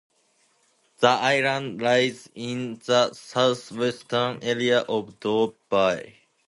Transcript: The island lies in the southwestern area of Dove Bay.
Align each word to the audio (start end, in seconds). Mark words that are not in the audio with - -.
The 0.97 1.09
island 1.09 1.79
lies 1.79 2.27
in 2.33 2.81
the 2.87 3.13
southwestern 3.13 4.39
area 4.41 4.79
of 4.79 5.19
Dove 5.19 5.53
Bay. 5.69 6.15